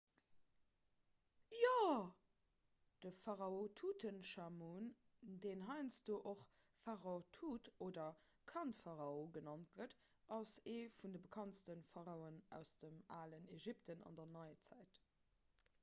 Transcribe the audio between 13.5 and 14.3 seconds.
ägypten an